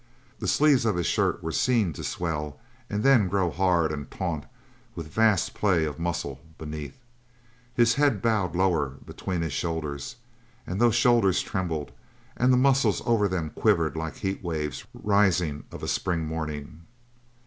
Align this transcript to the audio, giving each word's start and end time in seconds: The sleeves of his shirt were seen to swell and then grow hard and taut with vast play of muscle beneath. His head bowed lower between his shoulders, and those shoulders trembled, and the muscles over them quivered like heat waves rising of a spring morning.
The 0.39 0.47
sleeves 0.47 0.83
of 0.83 0.95
his 0.95 1.05
shirt 1.05 1.43
were 1.43 1.51
seen 1.51 1.93
to 1.93 2.03
swell 2.03 2.59
and 2.89 3.03
then 3.03 3.27
grow 3.27 3.51
hard 3.51 3.91
and 3.91 4.09
taut 4.09 4.45
with 4.95 5.13
vast 5.13 5.53
play 5.53 5.85
of 5.85 5.99
muscle 5.99 6.41
beneath. 6.57 6.97
His 7.75 7.93
head 7.93 8.19
bowed 8.19 8.55
lower 8.55 8.95
between 9.05 9.41
his 9.41 9.53
shoulders, 9.53 10.15
and 10.65 10.81
those 10.81 10.95
shoulders 10.95 11.41
trembled, 11.43 11.91
and 12.35 12.51
the 12.51 12.57
muscles 12.57 13.03
over 13.05 13.27
them 13.27 13.51
quivered 13.51 13.95
like 13.95 14.15
heat 14.15 14.43
waves 14.43 14.85
rising 14.95 15.65
of 15.71 15.83
a 15.83 15.87
spring 15.87 16.25
morning. 16.25 16.81